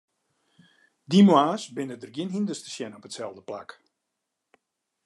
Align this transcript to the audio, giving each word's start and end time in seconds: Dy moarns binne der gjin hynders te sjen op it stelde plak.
Dy 1.09 1.19
moarns 1.27 1.63
binne 1.75 1.95
der 2.01 2.11
gjin 2.15 2.33
hynders 2.35 2.61
te 2.61 2.69
sjen 2.73 2.95
op 2.97 3.05
it 3.07 3.13
stelde 3.15 3.43
plak. 3.49 3.69